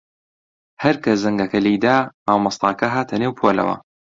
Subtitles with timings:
[0.83, 3.75] هەر کە زەنگەکە لێی دا، مامۆستاکە هاتە نێو پۆلەوە.